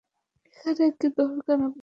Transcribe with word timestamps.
এখানে 0.47 0.85
কি 0.99 1.07
দরকার 1.17 1.57
আপনার? 1.59 1.71